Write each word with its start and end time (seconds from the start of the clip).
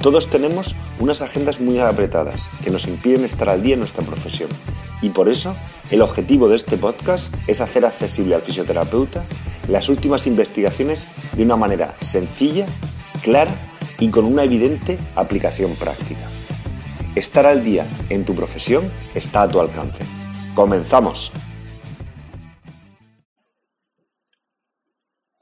Todos 0.00 0.28
tenemos 0.28 0.76
unas 1.00 1.22
agendas 1.22 1.60
muy 1.60 1.78
apretadas 1.78 2.48
que 2.62 2.70
nos 2.70 2.86
impiden 2.86 3.24
estar 3.24 3.48
al 3.48 3.62
día 3.62 3.74
en 3.74 3.80
nuestra 3.80 4.04
profesión 4.04 4.50
y 5.02 5.10
por 5.10 5.28
eso 5.28 5.56
el 5.90 6.02
objetivo 6.02 6.48
de 6.48 6.56
este 6.56 6.76
podcast 6.76 7.32
es 7.46 7.60
hacer 7.60 7.84
accesible 7.84 8.34
al 8.34 8.42
fisioterapeuta 8.42 9.26
las 9.68 9.88
últimas 9.88 10.26
investigaciones 10.26 11.06
de 11.34 11.44
una 11.44 11.56
manera 11.56 11.96
sencilla, 12.00 12.66
clara 13.22 13.54
y 13.98 14.10
con 14.10 14.24
una 14.24 14.44
evidente 14.44 14.98
aplicación 15.14 15.74
práctica. 15.74 16.28
Estar 17.14 17.46
al 17.46 17.64
día 17.64 17.86
en 18.10 18.24
tu 18.24 18.34
profesión 18.34 18.92
está 19.14 19.42
a 19.42 19.48
tu 19.48 19.60
alcance. 19.60 20.04
¡Comenzamos! 20.54 21.32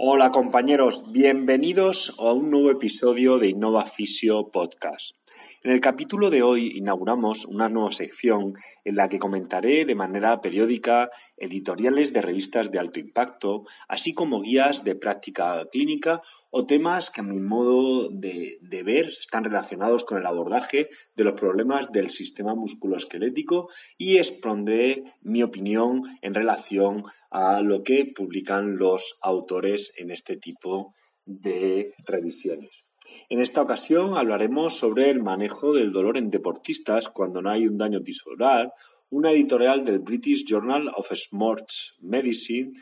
Hola 0.07 0.31
compañeros, 0.33 1.13
bienvenidos 1.13 2.15
a 2.19 2.31
un 2.31 2.51
nuevo 2.51 2.71
episodio 2.71 3.39
de 3.39 3.49
Innova 3.49 3.87
Fisio 3.87 4.51
Podcast. 4.53 5.17
En 5.63 5.71
el 5.71 5.81
capítulo 5.81 6.31
de 6.31 6.43
hoy 6.43 6.73
inauguramos 6.77 7.45
una 7.47 7.69
nueva 7.69 7.93
sección 7.93 8.55
en 8.85 8.97
la 8.97 9.09
que 9.09 9.19
comentaré 9.19 9.85
de 9.85 9.95
manera 9.95 10.41
periódica 10.41 11.11
editoriales 11.37 12.13
de 12.13 12.23
revistas 12.23 12.71
de 12.71 12.79
alto 12.79 13.01
impacto, 13.01 13.65
así 13.89 14.13
como 14.13 14.43
guías 14.43 14.85
de 14.85 14.95
práctica 14.95 15.67
clínica 15.71 16.23
o 16.51 16.67
temas 16.67 17.11
que 17.11 17.21
a 17.21 17.25
mi 17.25 17.41
modo 17.41 18.11
de, 18.11 18.59
ver 18.85 19.07
están 19.07 19.45
relacionados 19.45 20.05
con 20.05 20.19
el 20.19 20.27
abordaje 20.27 20.89
de 21.17 21.25
los 21.25 21.35
problemas 21.35 21.91
del 21.91 22.11
sistema 22.11 22.55
musculoesquelético 22.55 23.69
y 23.97 24.19
expondré 24.19 25.03
mi 25.23 25.43
opinión 25.43 26.03
en 26.23 26.35
relación 26.35 27.03
a 27.31 27.61
lo 27.61 27.83
que 27.83 28.13
publican 28.15 28.77
los 28.77 29.19
autores 29.23 29.93
en 29.97 30.11
este 30.11 30.37
tipo 30.37 30.95
de 31.25 31.95
revisiones. 32.07 32.85
En 33.29 33.41
esta 33.41 33.63
ocasión 33.63 34.17
hablaremos 34.17 34.79
sobre 34.79 35.11
el 35.11 35.23
manejo 35.23 35.73
del 35.73 35.93
dolor 35.93 36.17
en 36.17 36.31
deportistas 36.31 37.09
cuando 37.09 37.43
no 37.43 37.51
hay 37.51 37.67
un 37.67 37.77
daño 37.77 38.03
tisular, 38.03 38.73
una 39.11 39.31
editorial 39.31 39.85
del 39.85 40.01
British 40.01 40.45
Journal 40.45 40.89
of 40.97 41.13
Sports 41.13 41.99
Medicine 42.01 42.73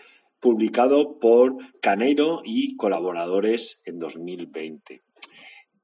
publicado 0.40 1.18
por 1.20 1.56
Caneiro 1.80 2.40
y 2.44 2.76
colaboradores 2.76 3.80
en 3.84 3.98
2020. 3.98 5.02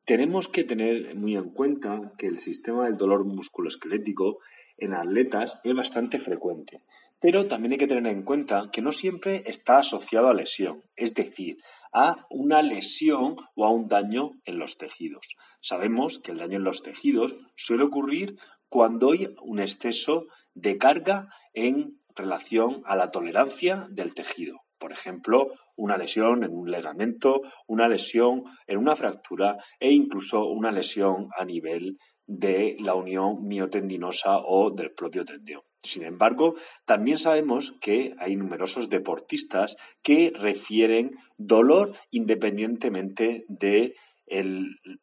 Tenemos 0.04 0.48
que 0.48 0.64
tener 0.64 1.14
muy 1.14 1.36
en 1.36 1.50
cuenta 1.50 2.12
que 2.16 2.26
el 2.26 2.38
sistema 2.38 2.86
del 2.86 2.96
dolor 2.96 3.24
musculoesquelético 3.24 4.38
en 4.78 4.94
atletas 4.94 5.58
es 5.64 5.74
bastante 5.74 6.18
frecuente, 6.18 6.82
pero 7.20 7.46
también 7.46 7.72
hay 7.72 7.78
que 7.78 7.86
tener 7.86 8.06
en 8.12 8.22
cuenta 8.22 8.70
que 8.72 8.82
no 8.82 8.92
siempre 8.92 9.42
está 9.46 9.78
asociado 9.78 10.28
a 10.28 10.34
lesión, 10.34 10.84
es 10.96 11.14
decir, 11.14 11.58
a 11.92 12.26
una 12.30 12.62
lesión 12.62 13.36
o 13.54 13.66
a 13.66 13.70
un 13.70 13.88
daño 13.88 14.32
en 14.44 14.58
los 14.58 14.78
tejidos. 14.78 15.36
Sabemos 15.60 16.18
que 16.18 16.32
el 16.32 16.38
daño 16.38 16.56
en 16.56 16.64
los 16.64 16.82
tejidos 16.82 17.36
suele 17.56 17.84
ocurrir 17.84 18.36
cuando 18.68 19.12
hay 19.12 19.34
un 19.42 19.58
exceso 19.60 20.26
de 20.54 20.78
carga 20.78 21.28
en 21.52 22.00
relación 22.14 22.82
a 22.84 22.96
la 22.96 23.10
tolerancia 23.10 23.86
del 23.90 24.14
tejido. 24.14 24.67
Por 24.78 24.92
ejemplo, 24.92 25.52
una 25.76 25.96
lesión 25.96 26.44
en 26.44 26.52
un 26.52 26.70
ligamento, 26.70 27.42
una 27.66 27.88
lesión 27.88 28.44
en 28.66 28.78
una 28.78 28.96
fractura 28.96 29.56
e 29.80 29.90
incluso 29.90 30.46
una 30.46 30.70
lesión 30.70 31.28
a 31.36 31.44
nivel 31.44 31.98
de 32.26 32.76
la 32.80 32.94
unión 32.94 33.46
miotendinosa 33.46 34.38
o 34.38 34.70
del 34.70 34.92
propio 34.92 35.24
tendión. 35.24 35.62
Sin 35.82 36.04
embargo, 36.04 36.54
también 36.84 37.18
sabemos 37.18 37.74
que 37.80 38.14
hay 38.18 38.36
numerosos 38.36 38.88
deportistas 38.90 39.76
que 40.02 40.32
refieren 40.34 41.12
dolor 41.38 41.96
independientemente 42.10 43.44
de 43.48 43.94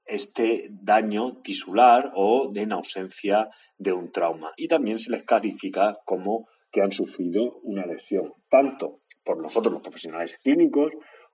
este 0.06 0.68
daño 0.70 1.42
tisular 1.42 2.12
o 2.14 2.52
de 2.54 2.62
en 2.62 2.74
ausencia 2.74 3.50
de 3.78 3.92
un 3.92 4.12
trauma. 4.12 4.52
Y 4.56 4.68
también 4.68 5.00
se 5.00 5.10
les 5.10 5.24
califica 5.24 5.98
como 6.06 6.48
que 6.72 6.82
han 6.82 6.92
sufrido 6.92 7.60
una 7.64 7.86
lesión, 7.86 8.34
tanto 8.50 9.02
por 9.26 9.42
nosotros 9.42 9.74
los 9.74 9.82
profesionales 9.82 10.38
clínicos 10.44 10.92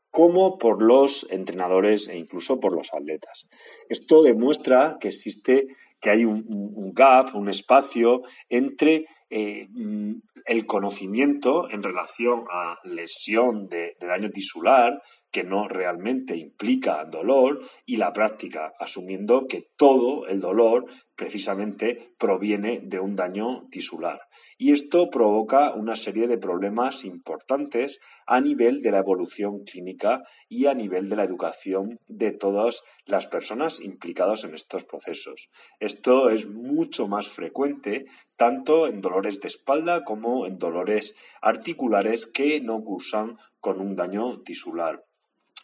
como 0.09 0.57
por 0.57 0.83
los 0.83 1.25
entrenadores 1.29 2.07
e 2.07 2.17
incluso 2.17 2.59
por 2.59 2.73
los 2.73 2.93
atletas. 2.93 3.47
Esto 3.89 4.23
demuestra 4.23 4.97
que 4.99 5.07
existe, 5.07 5.67
que 6.01 6.09
hay 6.09 6.25
un, 6.25 6.91
gap, 6.93 7.33
un 7.35 7.49
espacio 7.49 8.21
entre 8.49 9.05
eh, 9.29 9.67
mm, 9.69 10.15
el 10.45 10.65
conocimiento 10.65 11.69
en 11.69 11.81
relación 11.81 12.43
a 12.51 12.77
lesión 12.83 13.67
de, 13.69 13.95
daño 13.99 14.29
tisular, 14.29 15.01
que 15.31 15.43
no 15.43 15.67
realmente 15.67 16.35
implica 16.35 17.05
dolor, 17.05 17.61
y 17.85 17.97
la 17.97 18.13
práctica, 18.13 18.73
asumiendo 18.79 19.47
que 19.47 19.69
todo 19.77 20.27
el 20.27 20.41
dolor 20.41 20.85
precisamente 21.15 22.13
proviene 22.17 22.79
de 22.83 22.99
un 22.99 23.15
daño 23.15 23.67
tisular. 23.69 24.21
Y 24.57 24.71
esto 24.73 25.09
provoca 25.09 25.73
una 25.73 25.95
serie 25.95 26.27
de 26.27 26.37
problemas 26.37 27.05
importantes 27.05 27.99
a 28.25 28.41
nivel 28.41 28.81
de 28.81 28.91
la 28.91 28.99
evolución 28.99 29.63
clínica 29.63 30.23
y 30.49 30.65
a 30.65 30.73
nivel 30.73 31.09
de 31.09 31.15
la 31.15 31.23
educación 31.23 31.99
de 32.07 32.31
todas 32.31 32.83
las 33.05 33.27
personas 33.27 33.81
implicadas 33.81 34.43
en 34.43 34.55
estos 34.55 34.83
procesos. 34.85 35.49
Esto 35.79 36.29
es 36.29 36.47
mucho 36.47 37.07
más 37.07 37.29
frecuente 37.29 38.05
tanto 38.35 38.87
en 38.87 39.01
dolores 39.01 39.39
de 39.39 39.47
espalda 39.47 40.03
como 40.03 40.47
en 40.47 40.57
dolores 40.57 41.15
articulares 41.41 42.25
que 42.25 42.59
no 42.61 42.83
cursan 42.83 43.37
con 43.59 43.79
un 43.79 43.95
daño 43.95 44.41
tisular. 44.41 45.05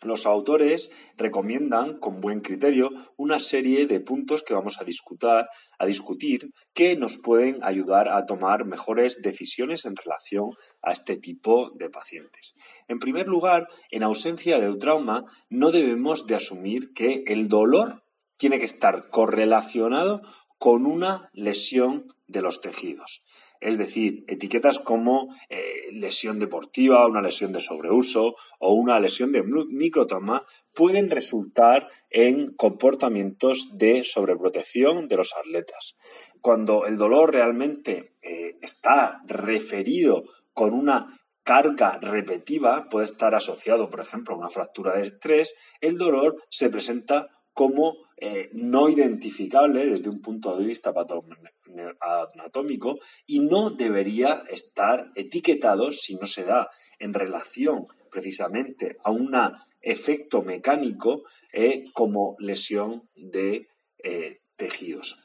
Los 0.03 0.25
autores 0.25 0.91
recomiendan 1.15 1.97
con 1.97 2.21
buen 2.21 2.41
criterio 2.41 2.91
una 3.15 3.39
serie 3.39 3.87
de 3.87 3.99
puntos 3.99 4.43
que 4.43 4.53
vamos 4.53 4.79
a 4.79 4.83
discutir, 4.83 5.45
a 5.79 5.85
discutir 5.85 6.51
que 6.73 6.95
nos 6.95 7.17
pueden 7.17 7.63
ayudar 7.63 8.07
a 8.07 8.25
tomar 8.25 8.65
mejores 8.65 9.21
decisiones 9.21 9.85
en 9.85 9.95
relación 9.95 10.49
a 10.83 10.91
este 10.91 11.17
tipo 11.17 11.71
de 11.75 11.89
pacientes. 11.89 12.53
En 12.87 12.99
primer 12.99 13.27
lugar, 13.27 13.67
en 13.89 14.03
ausencia 14.03 14.59
de 14.59 14.75
trauma, 14.77 15.25
no 15.49 15.71
debemos 15.71 16.27
de 16.27 16.35
asumir 16.35 16.93
que 16.93 17.23
el 17.27 17.47
dolor 17.47 18.03
tiene 18.37 18.59
que 18.59 18.65
estar 18.65 19.09
correlacionado 19.09 20.21
con 20.59 20.85
una 20.85 21.29
lesión 21.33 22.07
de 22.27 22.41
los 22.41 22.61
tejidos. 22.61 23.23
Es 23.61 23.77
decir, 23.77 24.23
etiquetas 24.27 24.79
como 24.79 25.33
eh, 25.49 25.91
lesión 25.91 26.39
deportiva, 26.39 27.07
una 27.07 27.21
lesión 27.21 27.51
de 27.53 27.61
sobreuso 27.61 28.35
o 28.59 28.73
una 28.73 28.99
lesión 28.99 29.31
de 29.31 29.43
microtoma 29.43 30.43
pueden 30.73 31.09
resultar 31.09 31.89
en 32.09 32.53
comportamientos 32.55 33.77
de 33.77 34.03
sobreprotección 34.03 35.07
de 35.07 35.17
los 35.17 35.33
atletas. 35.35 35.97
Cuando 36.41 36.85
el 36.85 36.97
dolor 36.97 37.33
realmente 37.33 38.15
eh, 38.21 38.57
está 38.61 39.21
referido 39.27 40.23
con 40.53 40.73
una 40.73 41.17
carga 41.47 41.97
repetitiva, 42.01 42.89
puede 42.89 43.05
estar 43.05 43.33
asociado, 43.33 43.89
por 43.89 44.01
ejemplo, 44.01 44.35
a 44.35 44.37
una 44.37 44.49
fractura 44.49 44.97
de 44.97 45.03
estrés, 45.03 45.53
el 45.79 45.97
dolor 45.97 46.35
se 46.49 46.69
presenta 46.69 47.36
como 47.57 47.97
eh, 48.17 48.49
no 48.53 48.87
identificable 48.87 49.87
desde 49.87 50.09
un 50.09 50.21
punto 50.21 50.55
de 50.55 50.63
vista 50.63 50.93
anatómico 52.35 52.99
y 53.25 53.39
no 53.39 53.71
debería 53.71 54.43
estar 54.47 55.11
etiquetado 55.15 55.91
si 55.91 56.13
no 56.13 56.27
se 56.27 56.43
da 56.43 56.69
en 56.99 57.15
relación 57.15 57.87
precisamente 58.11 58.97
a 59.03 59.09
un 59.09 59.31
efecto 59.81 60.43
mecánico 60.43 61.23
eh, 61.51 61.85
como 61.93 62.35
lesión 62.37 63.09
de 63.15 63.69
eh, 64.03 64.41
tejidos. 64.55 65.17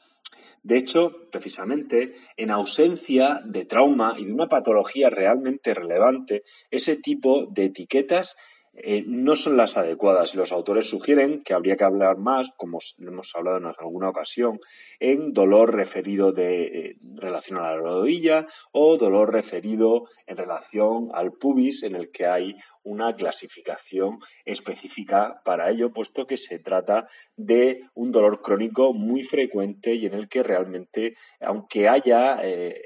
De 0.63 0.77
hecho, 0.77 1.29
precisamente, 1.29 2.15
en 2.35 2.49
ausencia 2.49 3.41
de 3.45 3.65
trauma 3.65 4.15
y 4.17 4.25
de 4.25 4.33
una 4.33 4.49
patología 4.49 5.11
realmente 5.11 5.75
relevante, 5.75 6.43
ese 6.71 6.95
tipo 6.95 7.45
de 7.45 7.65
etiquetas 7.65 8.37
eh, 8.75 9.03
no 9.05 9.35
son 9.35 9.55
las 9.55 9.77
adecuadas. 9.77 10.33
Los 10.33 10.51
autores 10.51 10.89
sugieren 10.89 11.43
que 11.43 11.53
habría 11.53 11.75
que 11.75 11.83
hablar 11.83 12.17
más, 12.17 12.51
como 12.57 12.79
hemos 12.97 13.35
hablado 13.35 13.57
en 13.57 13.67
alguna 13.67 14.09
ocasión, 14.09 14.59
en 14.99 15.31
dolor 15.31 15.75
referido 15.75 16.31
de 16.31 16.63
eh, 16.63 16.97
relación 17.15 17.59
a 17.59 17.63
la 17.63 17.77
rodilla 17.77 18.47
o 18.71 18.97
dolor 18.97 19.31
referido 19.31 20.05
en 20.25 20.37
relación 20.37 21.09
al 21.13 21.33
pubis, 21.33 21.83
en 21.83 21.95
el 21.95 22.09
que 22.09 22.25
hay 22.25 22.55
una 22.81 23.15
clasificación 23.15 24.17
específica 24.43 25.41
para 25.45 25.69
ello, 25.69 25.93
puesto 25.93 26.25
que 26.25 26.37
se 26.37 26.57
trata 26.57 27.07
de 27.37 27.83
un 27.93 28.11
dolor 28.11 28.41
crónico 28.41 28.93
muy 28.93 29.23
frecuente 29.23 29.93
y 29.93 30.07
en 30.07 30.13
el 30.13 30.27
que 30.27 30.41
realmente, 30.41 31.13
aunque 31.39 31.87
haya 31.87 32.39
eh, 32.41 32.81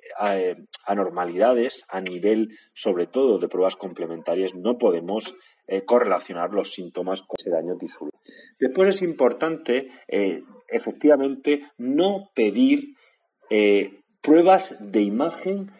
anormalidades 0.85 1.85
a 1.87 2.01
nivel, 2.01 2.49
sobre 2.73 3.07
todo, 3.07 3.39
de 3.39 3.47
pruebas 3.47 3.77
complementarias, 3.77 4.53
no 4.53 4.77
podemos 4.77 5.33
eh, 5.67 5.83
correlacionar 5.85 6.51
los 6.51 6.71
síntomas 6.71 7.21
con 7.21 7.35
ese 7.37 7.49
daño 7.49 7.77
tisular. 7.77 8.13
Después 8.59 8.89
es 8.89 9.01
importante, 9.01 9.89
efectivamente, 10.67 11.63
no 11.77 12.29
pedir 12.33 12.95
pruebas 14.21 14.75
de 14.79 15.01
imagen 15.01 15.71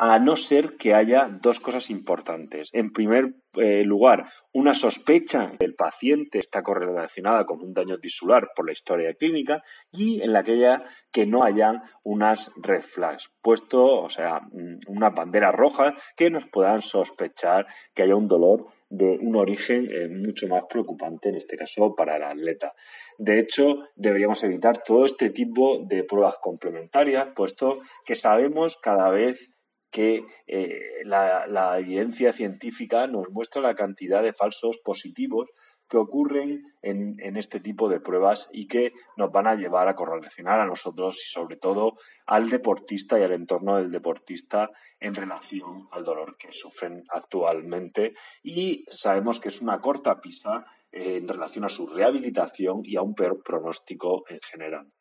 a 0.00 0.18
no 0.18 0.34
ser 0.34 0.78
que 0.78 0.94
haya 0.94 1.28
dos 1.28 1.60
cosas 1.60 1.90
importantes. 1.90 2.70
En 2.72 2.90
primer 2.90 3.34
eh, 3.56 3.84
lugar, 3.84 4.24
una 4.50 4.74
sospecha 4.74 5.52
el 5.58 5.74
paciente 5.74 6.38
está 6.38 6.62
correlacionada 6.62 7.44
con 7.44 7.60
un 7.60 7.74
daño 7.74 7.98
tisular 7.98 8.48
por 8.56 8.64
la 8.64 8.72
historia 8.72 9.12
clínica 9.12 9.62
y 9.92 10.22
en 10.22 10.32
la 10.32 10.42
que 10.42 10.52
haya 10.52 10.84
que 11.12 11.26
no 11.26 11.44
hayan 11.44 11.82
unas 12.02 12.50
red 12.62 12.80
flags, 12.80 13.30
puesto, 13.42 14.02
o 14.02 14.08
sea, 14.08 14.40
mm, 14.40 14.78
una 14.86 15.10
bandera 15.10 15.52
roja 15.52 15.94
que 16.16 16.30
nos 16.30 16.46
puedan 16.46 16.80
sospechar 16.80 17.66
que 17.92 18.04
haya 18.04 18.16
un 18.16 18.26
dolor 18.26 18.68
de 18.90 19.06
un 19.06 19.36
origen 19.36 19.88
eh, 19.90 20.08
mucho 20.08 20.48
más 20.48 20.64
preocupante, 20.68 21.28
en 21.28 21.36
este 21.36 21.56
caso 21.56 21.94
para 21.94 22.16
el 22.16 22.24
atleta. 22.24 22.74
De 23.18 23.38
hecho, 23.38 23.84
deberíamos 23.94 24.42
evitar 24.42 24.82
todo 24.82 25.06
este 25.06 25.30
tipo 25.30 25.78
de 25.86 26.04
pruebas 26.04 26.36
complementarias, 26.42 27.28
puesto 27.34 27.80
que 28.04 28.16
sabemos 28.16 28.76
cada 28.76 29.10
vez 29.10 29.52
que 29.90 30.24
eh, 30.46 30.80
la, 31.04 31.76
evidencia 31.78 32.32
científica 32.32 33.06
nos 33.06 33.28
muestra 33.30 33.62
la 33.62 33.74
cantidad 33.74 34.22
de 34.22 34.32
falsos 34.32 34.78
positivos 34.84 35.48
que 35.90 35.96
ocurren 35.96 36.72
en, 36.82 37.36
este 37.36 37.58
tipo 37.58 37.88
de 37.88 38.00
pruebas 38.00 38.48
y 38.52 38.68
que 38.68 38.92
nos 39.16 39.32
van 39.32 39.48
a 39.48 39.56
llevar 39.56 39.88
a 39.88 39.96
correlacionar 39.96 40.60
a 40.60 40.66
nosotros 40.66 41.18
y 41.18 41.28
sobre 41.28 41.56
todo 41.56 41.96
al 42.26 42.48
deportista 42.48 43.18
y 43.18 43.24
al 43.24 43.32
entorno 43.32 43.76
del 43.76 43.90
deportista 43.90 44.70
en 45.00 45.14
relación 45.16 45.88
al 45.90 46.04
dolor 46.04 46.36
que 46.38 46.52
sufren 46.52 47.02
actualmente 47.08 48.14
y 48.42 48.84
sabemos 48.88 49.40
que 49.40 49.48
es 49.48 49.60
una 49.60 49.80
corta 49.80 50.20
pista 50.20 50.64
en 50.92 51.26
relación 51.26 51.64
a 51.64 51.68
su 51.68 51.88
rehabilitación 51.88 52.82
y 52.84 52.96
a 52.96 53.02
un 53.02 53.14
peor 53.14 53.42
pronóstico 53.42 54.24
en 54.28 54.38
general. 54.38 54.92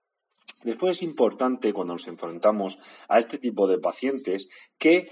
Después 0.64 0.98
es 0.98 1.04
importante 1.04 1.72
cuando 1.72 1.94
nos 1.94 2.08
enfrentamos 2.08 2.80
a 3.08 3.18
este 3.18 3.38
tipo 3.38 3.68
de 3.68 3.80
pacientes 3.80 4.50
que 4.78 5.10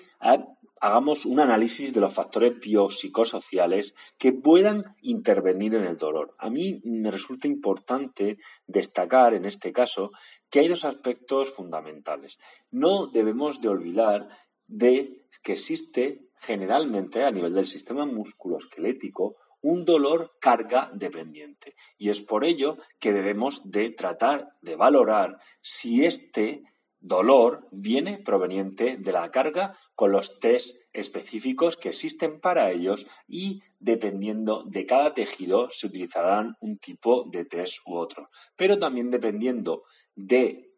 hagamos 0.81 1.25
un 1.25 1.39
análisis 1.39 1.93
de 1.93 2.01
los 2.01 2.13
factores 2.13 2.59
biopsicosociales 2.59 3.95
que 4.17 4.33
puedan 4.33 4.95
intervenir 5.01 5.75
en 5.75 5.83
el 5.83 5.97
dolor. 5.97 6.35
A 6.37 6.49
mí 6.49 6.81
me 6.83 7.11
resulta 7.11 7.47
importante 7.47 8.37
destacar 8.65 9.33
en 9.33 9.45
este 9.45 9.71
caso 9.71 10.11
que 10.49 10.59
hay 10.59 10.67
dos 10.67 10.85
aspectos 10.85 11.51
fundamentales. 11.53 12.37
No 12.71 13.07
debemos 13.07 13.61
de 13.61 13.69
olvidar 13.69 14.27
de 14.67 15.25
que 15.43 15.53
existe 15.53 16.27
generalmente 16.39 17.23
a 17.23 17.31
nivel 17.31 17.53
del 17.53 17.65
sistema 17.65 18.05
musculoesquelético 18.05 19.35
un 19.61 19.85
dolor 19.85 20.37
carga 20.39 20.91
dependiente. 20.93 21.75
Y 21.97 22.09
es 22.09 22.21
por 22.21 22.45
ello 22.45 22.77
que 22.99 23.11
debemos 23.11 23.61
de 23.69 23.89
tratar 23.89 24.53
de 24.61 24.75
valorar 24.75 25.39
si 25.61 26.05
este 26.05 26.63
dolor 26.99 27.67
viene 27.71 28.17
proveniente 28.17 28.97
de 28.97 29.11
la 29.11 29.29
carga 29.31 29.75
con 29.95 30.11
los 30.11 30.39
test 30.39 30.77
específicos 30.93 31.77
que 31.77 31.89
existen 31.89 32.39
para 32.39 32.71
ellos 32.71 33.05
y 33.27 33.61
dependiendo 33.79 34.63
de 34.65 34.85
cada 34.85 35.13
tejido 35.13 35.69
se 35.71 35.87
utilizarán 35.87 36.55
un 36.59 36.77
tipo 36.77 37.25
de 37.31 37.45
test 37.45 37.77
u 37.85 37.95
otro. 37.95 38.29
Pero 38.55 38.79
también 38.79 39.09
dependiendo 39.09 39.83
de 40.15 40.71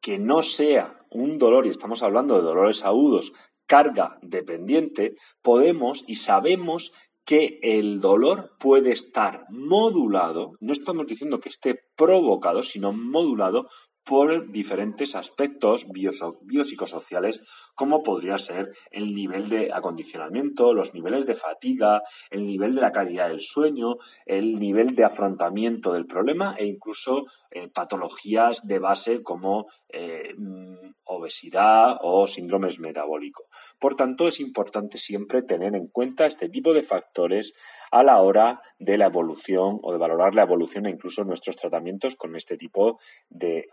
que 0.00 0.18
no 0.18 0.42
sea 0.42 0.98
un 1.10 1.38
dolor, 1.38 1.66
y 1.66 1.70
estamos 1.70 2.02
hablando 2.02 2.36
de 2.36 2.42
dolores 2.42 2.84
agudos, 2.84 3.32
carga 3.66 4.18
dependiente, 4.22 5.14
podemos 5.42 6.04
y 6.06 6.16
sabemos 6.16 6.92
que 7.28 7.58
el 7.62 8.00
dolor 8.00 8.56
puede 8.58 8.90
estar 8.90 9.44
modulado, 9.50 10.52
no 10.60 10.72
estamos 10.72 11.06
diciendo 11.06 11.40
que 11.40 11.50
esté 11.50 11.78
provocado, 11.94 12.62
sino 12.62 12.94
modulado 12.94 13.68
por 14.08 14.50
diferentes 14.50 15.14
aspectos 15.14 15.86
biopsicosociales, 15.92 17.42
como 17.74 18.02
podría 18.02 18.38
ser 18.38 18.70
el 18.90 19.14
nivel 19.14 19.50
de 19.50 19.70
acondicionamiento, 19.70 20.72
los 20.72 20.94
niveles 20.94 21.26
de 21.26 21.34
fatiga, 21.34 22.02
el 22.30 22.46
nivel 22.46 22.74
de 22.74 22.80
la 22.80 22.90
calidad 22.90 23.28
del 23.28 23.42
sueño, 23.42 23.96
el 24.24 24.58
nivel 24.58 24.94
de 24.94 25.04
afrontamiento 25.04 25.92
del 25.92 26.06
problema 26.06 26.54
e 26.56 26.64
incluso 26.64 27.26
eh, 27.50 27.68
patologías 27.68 28.66
de 28.66 28.78
base 28.78 29.22
como 29.22 29.66
eh, 29.90 30.34
mm, 30.36 30.94
obesidad 31.04 31.98
o 32.00 32.26
síndromes 32.26 32.78
metabólicos. 32.78 33.46
Por 33.78 33.94
tanto, 33.94 34.28
es 34.28 34.40
importante 34.40 34.96
siempre 34.96 35.42
tener 35.42 35.74
en 35.74 35.88
cuenta 35.88 36.24
este 36.24 36.48
tipo 36.48 36.72
de 36.72 36.82
factores 36.82 37.52
a 37.90 38.02
la 38.02 38.20
hora 38.20 38.60
de 38.78 38.96
la 38.96 39.06
evolución 39.06 39.80
o 39.82 39.92
de 39.92 39.98
valorar 39.98 40.34
la 40.34 40.42
evolución 40.42 40.86
e 40.86 40.90
incluso 40.90 41.24
nuestros 41.24 41.56
tratamientos 41.56 42.16
con 42.16 42.36
este 42.36 42.56
tipo 42.56 42.98
de 43.28 43.66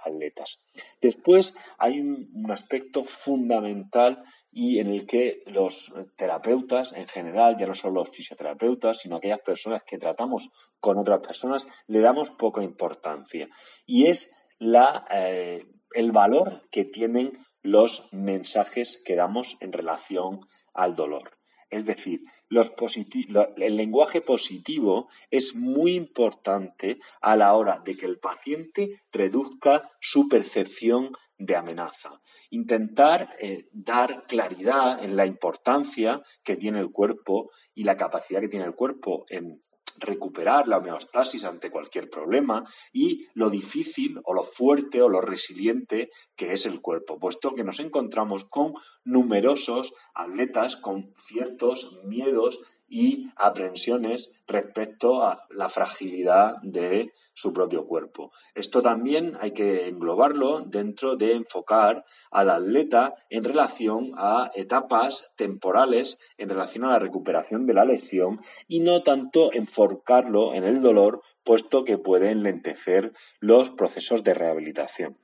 Después 1.01 1.55
hay 1.77 1.99
un, 1.99 2.51
aspecto 2.51 3.03
fundamental 3.03 4.23
y 4.51 4.79
en 4.79 4.89
el 4.89 5.05
que 5.05 5.43
los 5.47 5.91
terapeutas 6.15 6.93
en 6.93 7.07
general, 7.07 7.55
ya 7.57 7.67
no 7.67 7.73
solo 7.73 7.95
los 7.95 8.09
fisioterapeutas, 8.09 8.99
sino 8.99 9.17
aquellas 9.17 9.41
personas 9.41 9.83
que 9.83 9.97
tratamos 9.97 10.49
con 10.79 10.97
otras 10.97 11.19
personas, 11.19 11.67
le 11.87 11.99
damos 11.99 12.31
poca 12.31 12.63
importancia. 12.63 13.49
Y 13.85 14.07
es 14.07 14.33
la, 14.59 15.05
eh, 15.11 15.65
el 15.93 16.11
valor 16.11 16.67
que 16.71 16.85
tienen 16.85 17.33
los 17.61 18.07
mensajes 18.13 19.01
que 19.03 19.15
damos 19.15 19.57
en 19.59 19.73
relación 19.73 20.39
al 20.73 20.95
dolor. 20.95 21.34
Es 21.69 21.85
decir, 21.85 22.21
el 22.49 23.75
lenguaje 23.75 24.21
positivo 24.21 25.09
es 25.31 25.55
muy 25.55 25.95
importante 25.95 26.99
a 27.21 27.35
la 27.35 27.53
hora 27.53 27.81
de 27.83 27.95
que 27.95 28.05
el 28.05 28.19
paciente 28.19 29.01
reduzca 29.11 29.91
su 29.99 30.29
percepción 30.29 31.11
de 31.37 31.55
amenaza. 31.55 32.21
Intentar 32.49 33.35
eh, 33.39 33.67
dar 33.71 34.23
claridad 34.27 35.03
en 35.03 35.15
la 35.15 35.25
importancia 35.25 36.21
que 36.43 36.55
tiene 36.55 36.79
el 36.79 36.91
cuerpo 36.91 37.51
y 37.73 37.83
la 37.83 37.97
capacidad 37.97 38.39
que 38.39 38.47
tiene 38.47 38.65
el 38.65 38.75
cuerpo 38.75 39.25
en 39.29 39.61
recuperar 39.99 40.67
la 40.67 40.77
homeostasis 40.77 41.45
ante 41.45 41.71
cualquier 41.71 42.09
problema 42.09 42.63
y 42.91 43.27
lo 43.33 43.49
difícil 43.49 44.19
o 44.23 44.33
lo 44.33 44.43
fuerte 44.43 45.01
o 45.01 45.09
lo 45.09 45.21
resiliente 45.21 46.09
que 46.35 46.53
es 46.53 46.65
el 46.65 46.81
cuerpo, 46.81 47.19
puesto 47.19 47.53
que 47.55 47.63
nos 47.63 47.79
encontramos 47.79 48.45
con 48.45 48.73
numerosos 49.03 49.93
atletas 50.13 50.75
con 50.75 51.11
ciertos 51.15 51.99
miedos 52.05 52.59
y 52.87 53.29
aprensiones 53.35 54.31
respecto 54.47 55.23
a 55.23 55.45
la 55.49 55.69
fragilidad 55.69 56.55
de 56.61 57.11
su 57.33 57.53
propio 57.53 57.85
cuerpo. 57.85 58.31
Esto 58.53 58.81
también 58.81 59.37
hay 59.41 59.51
que 59.51 59.87
englobarlo 59.87 60.61
dentro 60.61 61.15
de 61.15 61.33
enfocar 61.33 62.05
al 62.31 62.49
atleta 62.49 63.15
en 63.29 63.43
relación 63.43 64.11
a 64.17 64.51
etapas 64.53 65.31
temporales 65.35 66.17
en 66.37 66.49
relación 66.49 66.85
a 66.85 66.91
la 66.91 66.99
recuperación 66.99 67.65
de 67.65 67.73
la 67.73 67.85
lesión 67.85 68.39
y 68.67 68.79
no 68.79 69.01
tanto 69.01 69.51
enfocarlo 69.53 70.53
en 70.53 70.63
el 70.63 70.81
dolor, 70.81 71.21
puesto 71.43 71.83
que 71.83 71.97
puede 71.97 72.31
enlentecer 72.31 73.11
los 73.39 73.69
procesos 73.69 74.23
de 74.23 74.33
rehabilitación. 74.33 75.17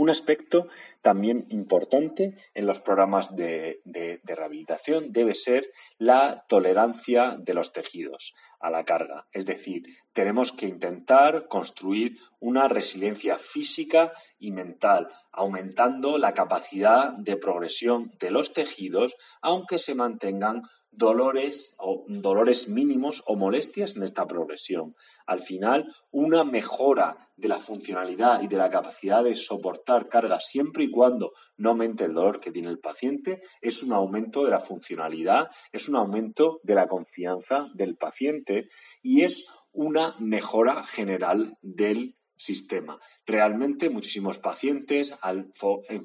Un 0.00 0.08
aspecto 0.08 0.66
también 1.02 1.44
importante 1.50 2.34
en 2.54 2.64
los 2.64 2.80
programas 2.80 3.36
de, 3.36 3.82
rehabilitación 4.24 5.12
debe 5.12 5.34
ser 5.34 5.68
la 5.98 6.46
tolerancia 6.48 7.36
de 7.38 7.52
los 7.52 7.74
tejidos 7.74 8.34
a 8.60 8.70
la 8.70 8.86
carga. 8.86 9.26
Es 9.30 9.44
decir, 9.44 9.82
tenemos 10.14 10.52
que 10.52 10.64
intentar 10.64 11.48
construir 11.48 12.16
una 12.38 12.66
resiliencia 12.66 13.36
física 13.38 14.14
y 14.38 14.52
mental, 14.52 15.08
aumentando 15.32 16.16
la 16.16 16.32
capacidad 16.32 17.12
de 17.18 17.36
progresión 17.36 18.10
de 18.18 18.30
los 18.30 18.54
tejidos, 18.54 19.14
aunque 19.42 19.78
se 19.78 19.94
mantengan 19.94 20.62
dolores 20.90 21.76
o 21.78 22.04
dolores 22.08 22.68
mínimos 22.68 23.22
o 23.26 23.36
molestias 23.36 23.96
en 23.96 24.02
esta 24.02 24.26
progresión. 24.26 24.94
Al 25.26 25.40
final, 25.40 25.94
una 26.10 26.44
mejora 26.44 27.30
de 27.36 27.48
la 27.48 27.58
funcionalidad 27.58 28.42
y 28.42 28.48
de 28.48 28.56
la 28.56 28.70
capacidad 28.70 29.24
de 29.24 29.34
soportar 29.34 30.08
cargas 30.08 30.46
siempre 30.48 30.84
y 30.84 30.90
cuando 30.90 31.32
no 31.56 31.70
aumente 31.70 32.04
el 32.04 32.14
dolor 32.14 32.40
que 32.40 32.52
tiene 32.52 32.68
el 32.68 32.80
paciente 32.80 33.40
es 33.60 33.82
un 33.82 33.92
aumento 33.92 34.44
de 34.44 34.50
la 34.50 34.60
funcionalidad, 34.60 35.48
es 35.72 35.88
un 35.88 35.96
aumento 35.96 36.60
de 36.62 36.74
la 36.74 36.86
confianza 36.86 37.68
del 37.74 37.96
paciente 37.96 38.68
y 39.02 39.22
es 39.22 39.46
una 39.72 40.16
mejora 40.18 40.82
general 40.82 41.56
del 41.62 42.16
sistema. 42.40 42.98
Realmente 43.26 43.90
muchísimos 43.90 44.38
pacientes, 44.38 45.14
al 45.20 45.50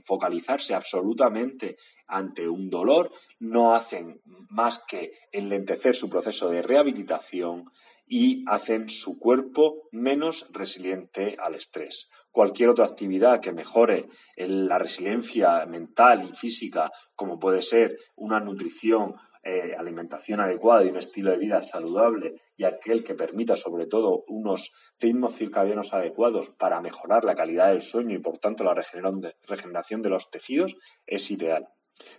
focalizarse 0.04 0.76
absolutamente 0.76 1.78
ante 2.08 2.48
un 2.50 2.70
dolor, 2.70 3.12
no 3.40 3.74
hacen 3.74 4.22
más 4.50 4.82
que 4.86 5.14
enlentecer 5.32 5.96
su 5.96 6.10
proceso 6.10 6.50
de 6.50 6.62
rehabilitación 6.62 7.66
y 8.08 8.44
hacen 8.48 8.90
su 8.90 9.18
cuerpo 9.18 9.88
menos 9.92 10.48
resiliente 10.52 11.38
al 11.40 11.56
estrés. 11.56 12.10
cualquier 12.32 12.68
otra 12.70 12.84
actividad 12.84 13.40
que 13.40 13.54
mejore 13.54 14.10
la 14.36 14.78
resiliencia 14.78 15.66
mental 15.66 16.28
y 16.30 16.34
física, 16.34 16.92
como 17.16 17.40
puede 17.40 17.62
ser 17.62 17.98
una 18.16 18.42
nutrición, 18.42 19.16
eh, 19.48 19.76
alimentación 19.78 20.40
adecuada 20.40 20.84
y 20.84 20.90
un 20.90 20.98
estilo 20.98 21.30
de 21.30 21.38
vida 21.38 21.62
saludable, 21.62 22.42
y 22.58 22.64
aquel 22.64 23.04
que 23.04 23.14
permita 23.14 23.56
sobre 23.56 23.86
todo 23.86 24.24
unos 24.28 24.72
ritmos 25.00 25.36
circadianos 25.36 25.94
adecuados 25.94 26.50
para 26.58 26.82
mejorar 26.82 27.24
la 27.24 27.36
calidad 27.36 27.70
del 27.70 27.84
sueño 27.84 28.16
y 28.16 28.20
por 28.20 28.40
tanto 28.40 28.64
la 28.64 28.74
regeneración 28.74 30.02
de 30.02 30.10
los 30.10 30.32
tejidos, 30.32 30.76
es 31.06 31.30
ideal. 31.30 31.68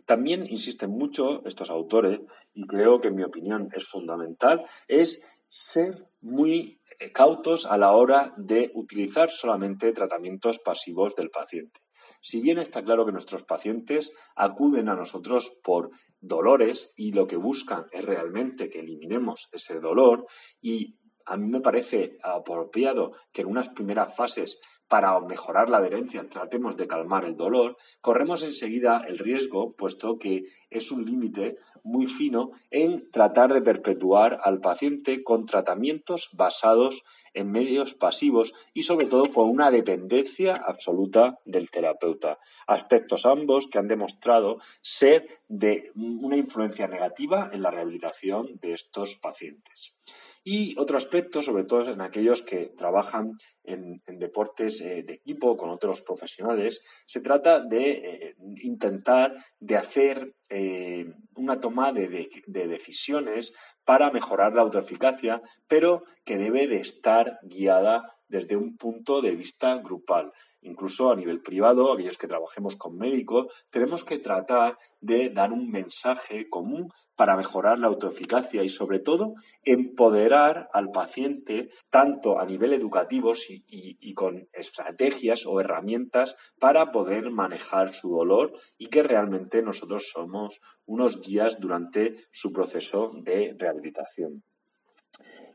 También 0.04 0.46
insisten 0.48 0.90
mucho 0.90 1.44
estos 1.44 1.68
autores, 1.68 2.20
y 2.54 2.64
creo 2.66 3.00
que 3.00 3.08
en 3.08 3.16
mi 3.16 3.24
opinión 3.24 3.70
es 3.74 3.88
fundamental, 3.88 4.62
es 4.86 5.26
ser 5.48 6.06
muy 6.20 6.80
eh, 7.00 7.10
cautos 7.10 7.66
a 7.66 7.76
la 7.76 7.90
hora 7.90 8.34
de 8.36 8.70
utilizar 8.74 9.30
solamente 9.30 9.92
tratamientos 9.92 10.60
pasivos 10.60 11.16
del 11.16 11.30
paciente. 11.30 11.80
Si 12.20 12.40
bien 12.40 12.58
está 12.58 12.82
claro 12.82 13.06
que 13.06 13.12
nuestros 13.12 13.44
pacientes 13.44 14.12
acuden 14.34 14.88
a 14.88 14.96
nosotros 14.96 15.60
por 15.62 15.90
dolores 16.26 16.92
y 16.96 17.12
lo 17.12 17.26
que 17.26 17.36
buscan 17.36 17.86
es 17.92 18.04
realmente 18.04 18.68
que 18.68 18.80
eliminemos 18.80 19.48
ese 19.52 19.80
dolor. 19.80 20.26
Y 20.60 20.98
a 21.26 21.36
mí 21.36 21.48
me 21.48 21.60
parece 21.60 22.18
apropiado 22.22 23.12
que 23.32 23.42
en 23.42 23.48
unas 23.48 23.68
primeras 23.70 24.14
fases, 24.14 24.58
para 24.88 25.18
mejorar 25.20 25.68
la 25.68 25.78
adherencia, 25.78 26.28
tratemos 26.28 26.76
de 26.76 26.86
calmar 26.86 27.24
el 27.24 27.36
dolor, 27.36 27.76
corremos 28.00 28.42
enseguida 28.42 29.04
el 29.08 29.18
riesgo, 29.18 29.74
puesto 29.74 30.18
que 30.18 30.44
es 30.70 30.90
un 30.90 31.04
límite 31.04 31.56
muy 31.82 32.06
fino, 32.06 32.50
en 32.70 33.10
tratar 33.12 33.52
de 33.52 33.62
perpetuar 33.62 34.38
al 34.42 34.60
paciente 34.60 35.22
con 35.22 35.46
tratamientos 35.46 36.30
basados 36.32 37.04
en 37.32 37.52
medios 37.52 37.94
pasivos 37.94 38.54
y 38.74 38.82
sobre 38.82 39.06
todo 39.06 39.32
con 39.32 39.48
una 39.48 39.70
dependencia 39.70 40.56
absoluta 40.56 41.38
del 41.44 41.70
terapeuta. 41.70 42.38
Aspectos 42.66 43.24
ambos 43.24 43.68
que 43.68 43.78
han 43.78 43.86
demostrado 43.86 44.58
ser 44.82 45.28
de 45.48 45.92
una 45.94 46.36
influencia 46.36 46.88
negativa 46.88 47.50
en 47.52 47.62
la 47.62 47.70
rehabilitación 47.70 48.58
de 48.60 48.72
estos 48.72 49.16
pacientes. 49.16 49.94
Y 50.42 50.78
otro 50.78 50.96
aspecto, 50.96 51.42
sobre 51.42 51.64
todo 51.64 51.90
en 51.90 52.00
aquellos 52.00 52.42
que 52.42 52.66
trabajan 52.66 53.32
en, 53.66 54.00
deportes 54.18 54.80
eh, 54.80 55.02
de 55.02 55.14
equipo 55.14 55.56
con 55.56 55.70
otros 55.70 56.00
profesionales, 56.00 56.82
se 57.06 57.20
trata 57.20 57.60
de 57.60 57.90
eh, 57.90 58.36
intentar 58.62 59.34
de 59.60 59.76
hacer 59.76 60.34
eh, 60.48 61.12
una 61.34 61.60
toma 61.60 61.92
de, 61.92 62.28
de, 62.46 62.66
decisiones 62.68 63.52
para 63.84 64.10
mejorar 64.10 64.54
la 64.54 64.62
autoeficacia, 64.62 65.42
pero 65.66 66.04
que 66.24 66.38
debe 66.38 66.66
de 66.66 66.80
estar 66.80 67.38
guiada 67.42 68.16
desde 68.28 68.56
un 68.56 68.76
punto 68.76 69.20
de 69.20 69.36
vista 69.36 69.76
grupal 69.78 70.32
incluso 70.66 71.10
a 71.10 71.16
nivel 71.16 71.40
privado, 71.40 71.92
aquellos 71.92 72.18
que 72.18 72.26
trabajemos 72.26 72.76
con 72.76 72.96
médicos, 72.96 73.46
tenemos 73.70 74.04
que 74.04 74.18
tratar 74.18 74.76
de 75.00 75.30
dar 75.30 75.52
un 75.52 75.70
mensaje 75.70 76.48
común 76.48 76.90
para 77.14 77.36
mejorar 77.36 77.78
la 77.78 77.86
autoeficacia 77.86 78.62
y 78.62 78.68
sobre 78.68 78.98
todo 78.98 79.34
empoderar 79.62 80.68
al 80.72 80.90
paciente 80.90 81.70
tanto 81.90 82.38
a 82.38 82.44
nivel 82.44 82.72
educativo 82.72 83.32
y, 83.48 83.64
y, 84.00 84.14
con 84.14 84.48
estrategias 84.52 85.46
o 85.46 85.60
herramientas 85.60 86.36
para 86.58 86.92
poder 86.92 87.30
manejar 87.30 87.94
su 87.94 88.10
dolor 88.10 88.52
y 88.76 88.86
que 88.88 89.02
realmente 89.02 89.62
nosotros 89.62 90.10
somos 90.12 90.60
unos 90.84 91.20
guías 91.20 91.58
durante 91.58 92.16
su 92.30 92.52
proceso 92.52 93.12
de 93.22 93.54
rehabilitación. 93.58 94.42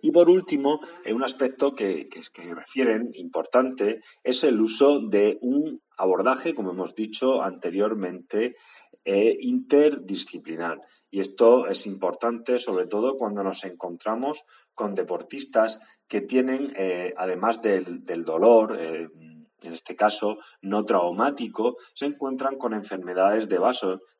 Y 0.01 0.11
por 0.11 0.29
último, 0.29 0.79
un 1.05 1.23
aspecto 1.23 1.75
que, 1.75 2.09
refieren 2.55 3.11
importante 3.13 4.01
es 4.23 4.43
el 4.43 4.59
uso 4.59 4.99
de 4.99 5.37
un 5.41 5.81
abordaje, 5.97 6.55
como 6.55 6.71
hemos 6.71 6.95
dicho 6.95 7.43
anteriormente, 7.43 8.55
eh, 9.05 9.37
interdisciplinar. 9.39 10.79
Y 11.09 11.19
esto 11.19 11.67
es 11.67 11.85
importante 11.85 12.57
sobre 12.57 12.87
todo 12.87 13.15
cuando 13.17 13.43
nos 13.43 13.63
encontramos 13.63 14.43
con 14.73 14.95
deportistas 14.95 15.79
que 16.07 16.21
tienen, 16.21 16.73
eh, 16.75 17.13
además 17.17 17.61
del, 17.61 18.03
dolor, 18.23 18.77
eh, 18.79 19.07
en 19.61 19.73
este 19.73 19.95
caso 19.95 20.37
no 20.61 20.85
traumático, 20.85 21.77
se 21.93 22.05
encuentran 22.05 22.57
con 22.57 22.73
enfermedades 22.73 23.47
de, 23.47 23.59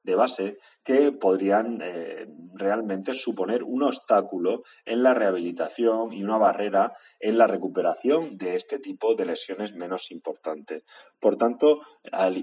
de 0.04 0.16
base 0.16 0.58
que 0.84 1.12
podrían 1.12 1.80
eh, 1.82 2.28
realmente 2.54 3.14
suponer 3.14 3.64
un 3.64 3.84
obstáculo 3.84 4.64
en 4.86 5.04
la 5.04 5.14
rehabilitación 5.14 6.14
y 6.14 6.24
una 6.24 6.38
barrera 6.38 6.94
en 7.20 7.38
la 7.38 7.48
recuperación 7.48 8.38
de 8.38 8.56
este 8.56 8.80
tipo 8.80 9.16
de 9.16 9.26
lesiones 9.26 9.74
menos 9.76 10.12
importantes. 10.12 10.84
Por 11.20 11.38
tanto, 11.38 11.82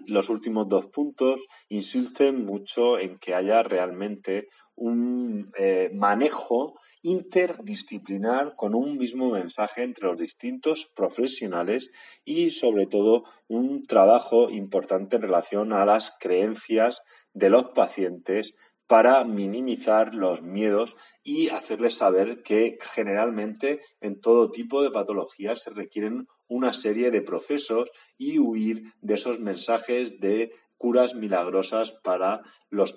los 0.07 0.29
últimos 0.29 0.69
dos 0.69 0.87
puntos 0.87 1.41
insisten 1.69 2.45
mucho 2.45 2.99
en 2.99 3.19
que 3.19 3.35
haya 3.35 3.63
realmente 3.63 4.49
un 4.79 5.51
eh, 5.59 5.91
manejo 5.93 6.75
interdisciplinar 7.03 8.55
con 8.55 8.77
un 8.77 8.97
mismo 8.97 9.31
mensaje 9.31 9.83
entre 9.83 10.07
los 10.07 10.19
distintos 10.19 10.91
profesionales 10.95 11.91
y 12.25 12.51
sobre 12.51 12.87
todo 12.87 13.25
un 13.49 13.87
trabajo 13.87 14.51
importante 14.51 15.17
en 15.17 15.23
relación 15.23 15.73
a 15.73 15.85
las 15.85 16.15
creencias 16.21 17.03
de 17.39 17.51
los 17.51 17.67
pacientes 17.75 18.55
para 18.89 19.23
minimizar 19.25 20.15
los 20.15 20.43
miedos 20.43 20.97
y 21.23 21.51
hacerles 21.51 21.97
saber 21.97 22.43
que 22.43 22.79
generalmente 22.95 23.81
en 24.01 24.19
todo 24.19 24.51
tipo 24.51 24.83
de 24.83 24.91
patologías 24.91 25.63
se 25.63 25.71
requieren 25.71 26.27
una 26.49 26.73
serie 26.73 27.11
de 27.11 27.21
procesos 27.21 27.91
y 28.17 28.39
huir 28.39 28.95
de 29.03 29.15
esos 29.15 29.39
mensajes 29.41 30.19
de 30.21 30.53
curas 30.79 31.15
milagrosas 31.15 31.93
para, 31.93 32.41
los 32.71 32.95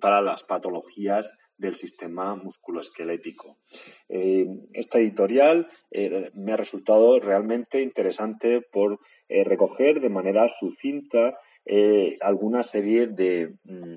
para 0.00 0.20
las 0.22 0.44
patologías 0.44 1.32
del 1.56 1.74
sistema 1.74 2.34
musculoesquelético. 2.36 3.58
Eh, 4.08 4.46
esta 4.72 4.98
editorial 4.98 5.68
eh, 5.90 6.30
me 6.34 6.52
ha 6.52 6.56
resultado 6.56 7.18
realmente 7.20 7.80
interesante 7.80 8.60
por 8.60 9.00
eh, 9.28 9.44
recoger 9.44 10.00
de 10.00 10.10
manera 10.10 10.48
sucinta 10.48 11.36
alguna 12.20 12.62
serie 12.62 13.06
de, 13.06 13.56
mm, 13.64 13.96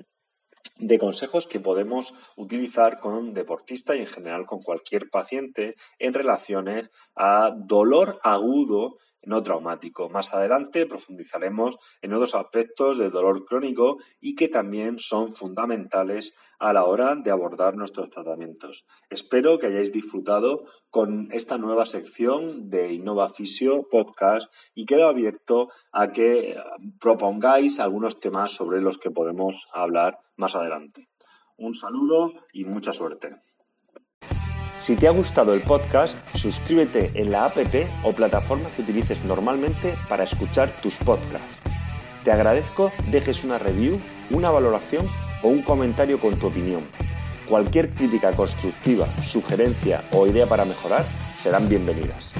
de 0.78 0.98
consejos 0.98 1.46
que 1.46 1.60
podemos 1.60 2.14
utilizar 2.36 2.98
con 2.98 3.34
deportista 3.34 3.96
y 3.96 4.00
en 4.00 4.06
general 4.06 4.46
con 4.46 4.60
cualquier 4.60 5.10
paciente 5.10 5.74
en 5.98 6.14
relaciones 6.14 6.90
a 7.16 7.52
dolor 7.56 8.20
agudo 8.22 8.96
no 9.28 9.42
traumático. 9.42 10.08
Más 10.08 10.32
adelante 10.34 10.86
profundizaremos 10.86 11.78
en 12.02 12.14
otros 12.14 12.34
aspectos 12.34 12.98
del 12.98 13.10
dolor 13.10 13.44
crónico 13.44 13.98
y 14.20 14.34
que 14.34 14.48
también 14.48 14.98
son 14.98 15.32
fundamentales 15.32 16.34
a 16.58 16.72
la 16.72 16.84
hora 16.84 17.14
de 17.14 17.30
abordar 17.30 17.76
nuestros 17.76 18.10
tratamientos. 18.10 18.86
Espero 19.10 19.58
que 19.58 19.66
hayáis 19.66 19.92
disfrutado 19.92 20.64
con 20.90 21.28
esta 21.32 21.58
nueva 21.58 21.86
sección 21.86 22.70
de 22.70 22.92
Innova 22.94 23.28
Fisio 23.28 23.86
Podcast 23.88 24.52
y 24.74 24.86
quedo 24.86 25.06
abierto 25.06 25.68
a 25.92 26.10
que 26.10 26.56
propongáis 26.98 27.78
algunos 27.78 28.18
temas 28.18 28.50
sobre 28.50 28.80
los 28.80 28.98
que 28.98 29.10
podemos 29.10 29.68
hablar 29.72 30.18
más 30.36 30.54
adelante. 30.54 31.08
Un 31.58 31.74
saludo 31.74 32.32
y 32.52 32.64
mucha 32.64 32.92
suerte. 32.92 33.36
Si 34.78 34.94
te 34.94 35.08
ha 35.08 35.10
gustado 35.10 35.54
el 35.54 35.62
podcast, 35.62 36.16
suscríbete 36.34 37.10
en 37.14 37.32
la 37.32 37.46
app 37.46 37.56
o 38.04 38.12
plataforma 38.12 38.70
que 38.70 38.82
utilices 38.82 39.22
normalmente 39.24 39.98
para 40.08 40.22
escuchar 40.22 40.80
tus 40.80 40.94
podcasts. 40.96 41.60
Te 42.22 42.30
agradezco 42.30 42.92
dejes 43.10 43.42
una 43.42 43.58
review, 43.58 44.00
una 44.30 44.50
valoración 44.50 45.08
o 45.42 45.48
un 45.48 45.62
comentario 45.62 46.20
con 46.20 46.38
tu 46.38 46.46
opinión. 46.46 46.84
Cualquier 47.48 47.90
crítica 47.90 48.32
constructiva, 48.36 49.08
sugerencia 49.20 50.04
o 50.12 50.28
idea 50.28 50.46
para 50.46 50.64
mejorar 50.64 51.04
serán 51.36 51.68
bienvenidas. 51.68 52.32